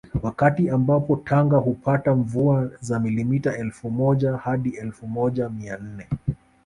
[0.21, 6.07] Wakati ambapo Tanga hupata mvua za millimita elfu moja hadi elfu moja mia nne